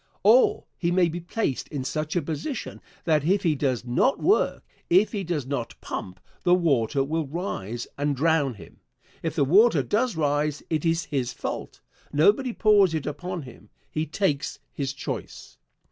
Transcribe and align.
Or 0.23 0.65
he 0.79 0.89
may 0.89 1.09
be 1.09 1.19
placed 1.19 1.67
in 1.67 1.83
such 1.83 2.15
a 2.15 2.23
position 2.23 2.81
that 3.03 3.23
if 3.23 3.43
he 3.43 3.53
does 3.53 3.85
not 3.85 4.17
work 4.17 4.63
if 4.89 5.11
he 5.11 5.23
does 5.23 5.45
not 5.45 5.79
pump 5.79 6.19
the 6.41 6.55
water 6.55 7.03
will 7.03 7.27
rise 7.27 7.85
and 7.99 8.15
drown 8.15 8.55
him. 8.55 8.79
If 9.21 9.35
the 9.35 9.45
water 9.45 9.83
does 9.83 10.15
rise 10.15 10.63
it 10.71 10.85
is 10.85 11.05
his 11.05 11.33
fault. 11.33 11.81
Nobody 12.11 12.51
pours 12.51 12.95
it 12.95 13.05
upon 13.05 13.43
him. 13.43 13.69
He 13.91 14.07
takes 14.07 14.57
his 14.73 14.91
choice. 14.93 15.59